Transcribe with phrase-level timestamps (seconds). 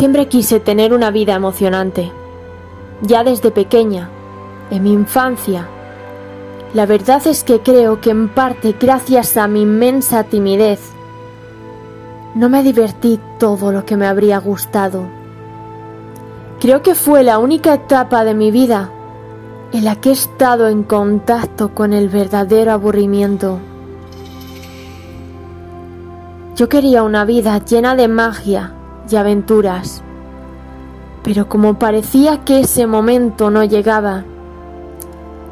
[0.00, 2.10] Siempre quise tener una vida emocionante,
[3.02, 4.08] ya desde pequeña,
[4.70, 5.68] en mi infancia.
[6.72, 10.80] La verdad es que creo que en parte gracias a mi inmensa timidez,
[12.34, 15.06] no me divertí todo lo que me habría gustado.
[16.60, 18.90] Creo que fue la única etapa de mi vida
[19.70, 23.58] en la que he estado en contacto con el verdadero aburrimiento.
[26.56, 28.76] Yo quería una vida llena de magia
[29.12, 30.02] y aventuras,
[31.22, 34.24] pero como parecía que ese momento no llegaba,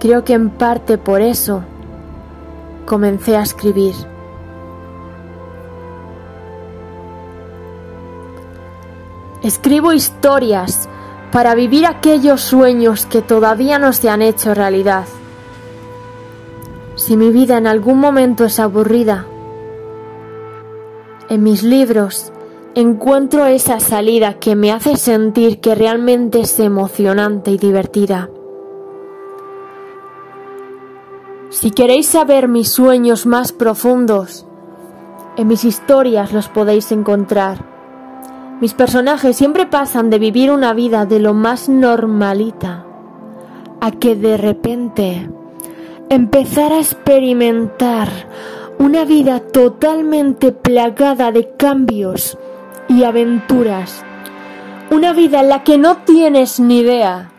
[0.00, 1.62] creo que en parte por eso
[2.84, 3.94] comencé a escribir.
[9.42, 10.88] Escribo historias
[11.30, 15.04] para vivir aquellos sueños que todavía no se han hecho realidad.
[16.96, 19.26] Si mi vida en algún momento es aburrida,
[21.28, 22.33] en mis libros
[22.74, 28.30] encuentro esa salida que me hace sentir que realmente es emocionante y divertida.
[31.50, 34.44] Si queréis saber mis sueños más profundos,
[35.36, 37.64] en mis historias los podéis encontrar.
[38.60, 42.86] Mis personajes siempre pasan de vivir una vida de lo más normalita
[43.80, 45.30] a que de repente
[46.08, 48.08] empezar a experimentar
[48.78, 52.36] una vida totalmente plagada de cambios
[52.88, 54.04] y aventuras.
[54.90, 57.30] Una vida en la que no tienes ni idea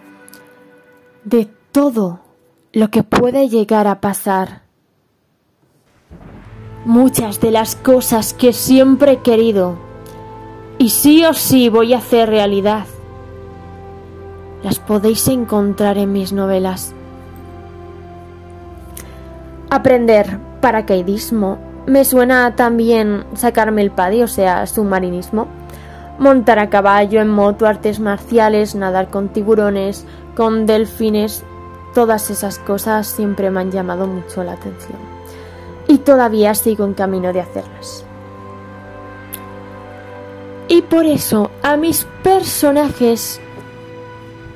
[1.24, 2.20] de todo
[2.74, 4.64] lo que puede llegar a pasar.
[6.86, 9.78] Muchas de las cosas que siempre he querido
[10.78, 12.86] y sí o sí voy a hacer realidad.
[14.64, 16.94] Las podéis encontrar en mis novelas.
[19.70, 21.74] Aprender paracaidismo.
[21.88, 25.48] Me suena también sacarme el paddy, o sea, submarinismo.
[26.18, 31.44] Montar a caballo, en moto, artes marciales, nadar con tiburones, con delfines.
[31.94, 34.98] Todas esas cosas siempre me han llamado mucho la atención.
[35.88, 38.06] Y todavía sigo en camino de hacerlas.
[40.67, 43.40] Y por eso a mis personajes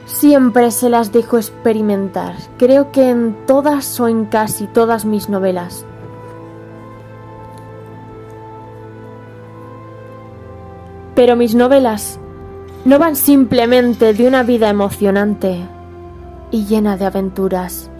[0.07, 2.33] siempre se las dejo experimentar.
[2.57, 5.85] Creo que en todas o en casi todas mis novelas.
[11.19, 12.17] Pero mis novelas
[12.85, 15.67] no van simplemente de una vida emocionante
[16.49, 17.91] y llena de aventuras.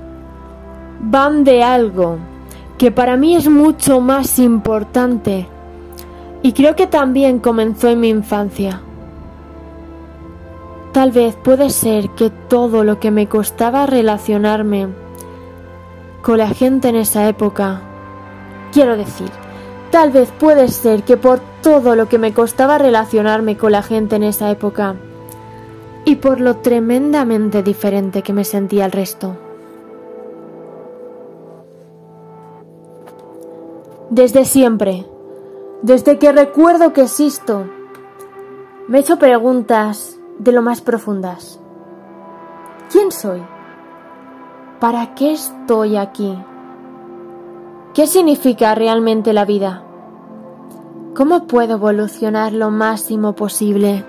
[1.02, 2.18] Van de algo
[2.78, 5.50] que para mí es mucho más importante
[6.44, 8.80] y creo que también comenzó en mi infancia.
[10.94, 14.88] Tal vez puede ser que todo lo que me costaba relacionarme
[16.22, 17.82] con la gente en esa época,
[18.72, 19.30] quiero decir,
[19.92, 24.16] tal vez puede ser que por todo lo que me costaba relacionarme con la gente
[24.16, 24.96] en esa época
[26.06, 29.36] y por lo tremendamente diferente que me sentía el resto.
[34.10, 35.06] Desde siempre,
[35.84, 37.66] desde que recuerdo que existo,
[38.88, 41.60] me he hecho preguntas de lo más profundas.
[42.92, 43.42] ¿Quién soy?
[44.80, 46.36] ¿Para qué estoy aquí?
[47.94, 49.84] ¿Qué significa realmente la vida?
[51.20, 54.06] ¿Cómo puedo evolucionar lo máximo posible?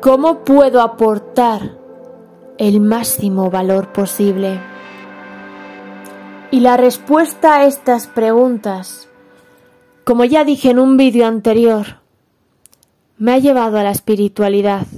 [0.00, 1.78] ¿Cómo puedo aportar
[2.58, 4.58] el máximo valor posible?
[6.50, 9.08] Y la respuesta a estas preguntas
[10.02, 12.00] como ya dije en un vídeo anterior,
[13.16, 14.88] me ha llevado a la espiritualidad.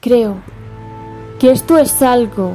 [0.00, 0.36] Creo
[1.38, 2.54] que esto es algo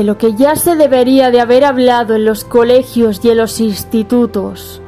[0.00, 3.60] de lo que ya se debería de haber hablado en los colegios y en los
[3.60, 4.80] institutos.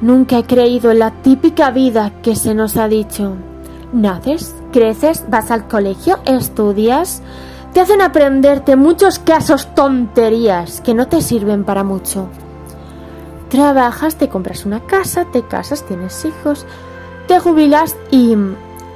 [0.00, 3.36] Nunca he creído en la típica vida que se nos ha dicho.
[3.92, 7.22] Naces, creces, vas al colegio, estudias,
[7.72, 12.26] te hacen aprenderte muchos casos tonterías que no te sirven para mucho.
[13.48, 16.66] Trabajas, te compras una casa, te casas, tienes hijos,
[17.28, 18.36] te jubilas y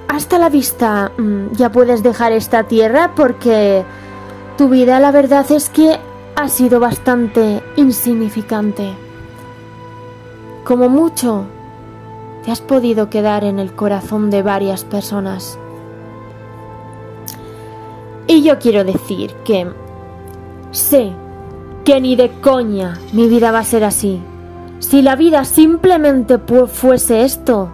[0.08, 3.84] hasta la vista mm, ya puedes dejar esta tierra porque
[4.56, 5.98] tu vida la verdad es que
[6.34, 8.94] ha sido bastante insignificante.
[10.64, 11.44] Como mucho,
[12.44, 15.58] te has podido quedar en el corazón de varias personas.
[18.26, 19.70] Y yo quiero decir que
[20.70, 21.12] sé
[21.84, 24.20] que ni de coña mi vida va a ser así.
[24.78, 27.70] Si la vida simplemente fuese esto,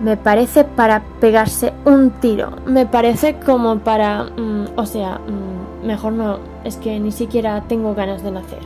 [0.00, 2.50] me parece para pegarse un tiro.
[2.66, 4.24] Me parece como para...
[4.24, 6.38] Mm, o sea, mm, mejor no.
[6.64, 8.62] Es que ni siquiera tengo ganas de nacer.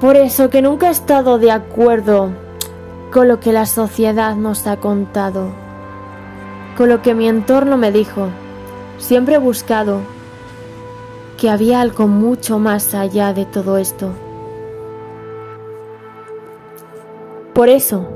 [0.00, 2.30] Por eso que nunca he estado de acuerdo
[3.12, 5.50] con lo que la sociedad nos ha contado,
[6.76, 8.28] con lo que mi entorno me dijo.
[8.98, 10.00] Siempre he buscado
[11.36, 14.10] que había algo mucho más allá de todo esto.
[17.52, 18.08] Por eso,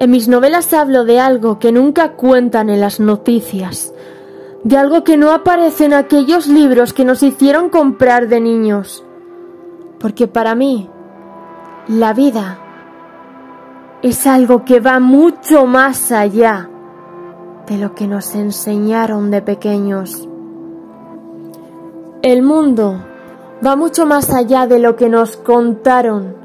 [0.00, 3.93] en mis novelas hablo de algo que nunca cuentan en las noticias,
[4.64, 9.04] de algo que no aparece en aquellos libros que nos hicieron comprar de niños.
[10.00, 10.88] Porque para mí,
[11.86, 12.58] la vida
[14.02, 16.70] es algo que va mucho más allá
[17.66, 20.28] de lo que nos enseñaron de pequeños.
[22.22, 23.04] El mundo
[23.64, 26.36] va mucho más allá de lo que nos contaron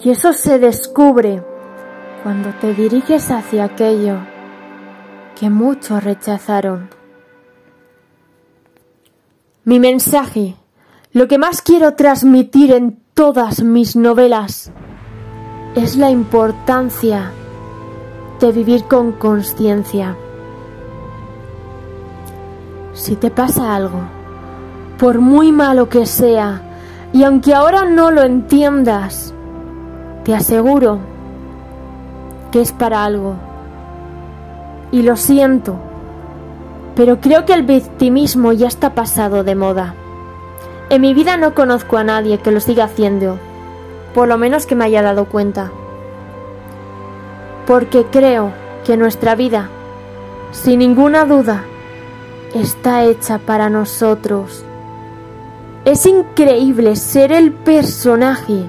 [0.00, 1.44] y eso se descubre
[2.22, 4.18] cuando te diriges hacia aquello
[5.38, 6.99] que muchos rechazaron.
[9.62, 10.56] Mi mensaje,
[11.12, 14.72] lo que más quiero transmitir en todas mis novelas,
[15.74, 17.30] es la importancia
[18.40, 20.16] de vivir con conciencia.
[22.94, 24.00] Si te pasa algo,
[24.98, 26.62] por muy malo que sea,
[27.12, 29.34] y aunque ahora no lo entiendas,
[30.24, 31.00] te aseguro
[32.50, 33.34] que es para algo.
[34.90, 35.76] Y lo siento,
[37.00, 39.94] pero creo que el victimismo ya está pasado de moda.
[40.90, 43.38] En mi vida no conozco a nadie que lo siga haciendo,
[44.12, 45.72] por lo menos que me haya dado cuenta.
[47.66, 48.52] Porque creo
[48.84, 49.70] que nuestra vida,
[50.52, 51.64] sin ninguna duda,
[52.54, 54.62] está hecha para nosotros.
[55.86, 58.66] Es increíble ser el personaje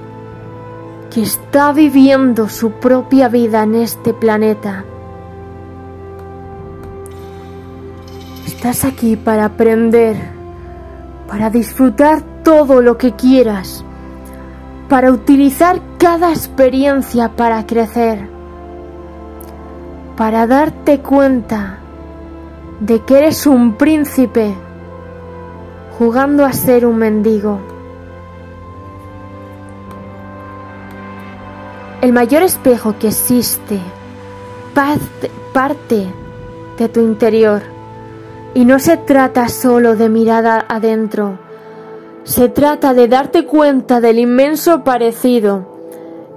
[1.10, 4.86] que está viviendo su propia vida en este planeta.
[8.62, 10.14] Estás aquí para aprender,
[11.26, 13.84] para disfrutar todo lo que quieras,
[14.88, 18.28] para utilizar cada experiencia para crecer,
[20.16, 21.80] para darte cuenta
[22.78, 24.54] de que eres un príncipe
[25.98, 27.58] jugando a ser un mendigo.
[32.00, 33.80] El mayor espejo que existe
[35.52, 36.06] parte
[36.78, 37.71] de tu interior
[38.54, 41.38] y no se trata solo de mirada adentro,
[42.24, 45.66] se trata de darte cuenta del inmenso parecido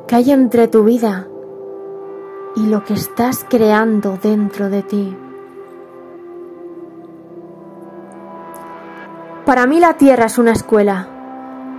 [0.07, 1.27] que hay entre tu vida
[2.55, 5.17] y lo que estás creando dentro de ti.
[9.45, 11.09] Para mí la tierra es una escuela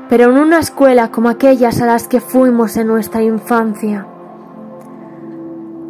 [0.09, 4.07] pero en una escuela como aquellas a las que fuimos en nuestra infancia.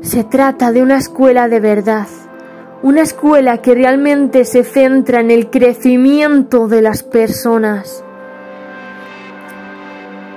[0.00, 2.06] Se trata de una escuela de verdad,
[2.82, 8.05] una escuela que realmente se centra en el crecimiento de las personas.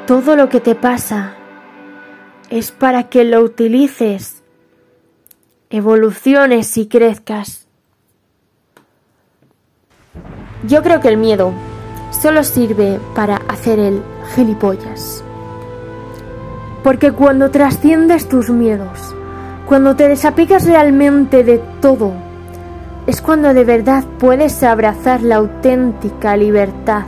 [0.08, 1.36] Todo lo que te pasa
[2.50, 4.42] es para que lo utilices,
[5.70, 7.68] evoluciones y crezcas.
[10.68, 11.54] Yo creo que el miedo
[12.10, 14.02] solo sirve para hacer el
[14.34, 15.24] gilipollas.
[16.84, 19.14] Porque cuando trasciendes tus miedos,
[19.68, 22.29] cuando te desapegas realmente de todo,
[23.10, 27.06] es cuando de verdad puedes abrazar la auténtica libertad.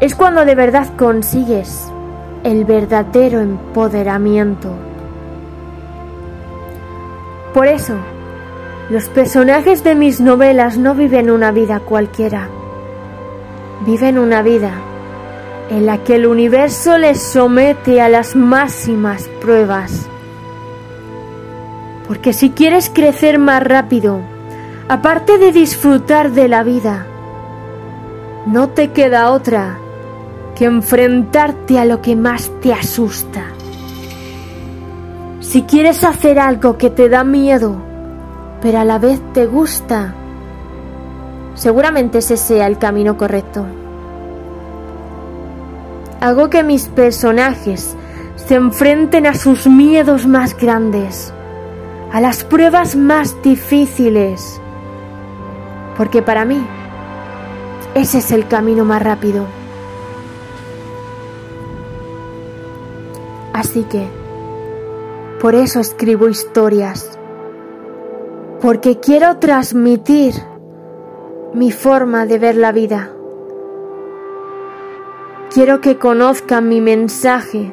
[0.00, 1.90] Es cuando de verdad consigues
[2.42, 4.68] el verdadero empoderamiento.
[7.54, 7.94] Por eso,
[8.90, 12.50] los personajes de mis novelas no viven una vida cualquiera
[13.86, 14.72] viven una vida
[15.70, 20.06] en la que el universo les somete a las máximas pruebas.
[22.06, 24.33] Porque si quieres crecer más rápido,
[24.88, 27.06] aparte de disfrutar de la vida,
[28.46, 29.78] no te queda otra
[30.54, 33.44] que enfrentarte a lo que más te asusta.
[35.40, 37.76] Si quieres hacer algo que te da miedo,
[38.60, 40.14] pero a la vez te gusta,
[41.54, 43.64] Seguramente ese sea el camino correcto.
[46.20, 47.96] Hago que mis personajes
[48.36, 51.32] se enfrenten a sus miedos más grandes,
[52.12, 54.60] a las pruebas más difíciles,
[55.96, 56.64] porque para mí
[57.94, 59.46] ese es el camino más rápido.
[63.52, 64.08] Así que,
[65.40, 67.18] por eso escribo historias,
[68.60, 70.34] porque quiero transmitir
[71.54, 73.12] mi forma de ver la vida.
[75.52, 77.72] Quiero que conozcan mi mensaje,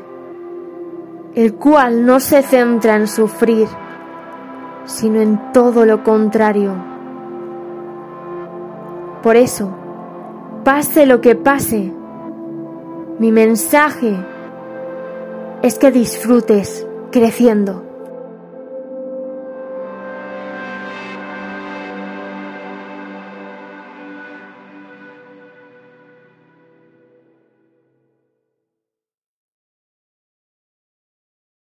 [1.34, 3.68] el cual no se centra en sufrir,
[4.86, 6.91] sino en todo lo contrario.
[9.24, 9.70] Por eso,
[10.64, 11.92] pase lo que pase,
[13.20, 14.16] mi mensaje
[15.62, 17.91] es que disfrutes creciendo.